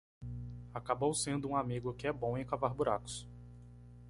[0.73, 3.27] Acabou sendo um amigo que é bom em cavar buracos.